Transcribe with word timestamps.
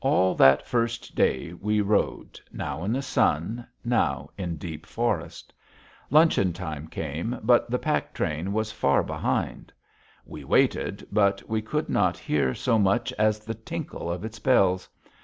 All 0.00 0.36
that 0.36 0.64
first 0.64 1.16
day 1.16 1.52
we 1.52 1.80
rode, 1.80 2.38
now 2.52 2.84
in 2.84 2.92
the 2.92 3.02
sun, 3.02 3.66
now 3.84 4.28
in 4.38 4.58
deep 4.58 4.86
forest. 4.86 5.52
Luncheon 6.08 6.52
time 6.52 6.86
came, 6.86 7.40
but 7.42 7.68
the 7.68 7.78
pack 7.80 8.14
train 8.14 8.52
was 8.52 8.70
far 8.70 9.02
behind. 9.02 9.72
We 10.24 10.44
waited, 10.44 11.04
but 11.10 11.42
we 11.48 11.62
could 11.62 11.88
not 11.88 12.16
hear 12.16 12.54
so 12.54 12.78
much 12.78 13.12
as 13.14 13.40
the 13.40 13.54
tinkle 13.54 14.08
of 14.08 14.24
its 14.24 14.38
bells. 14.38 14.88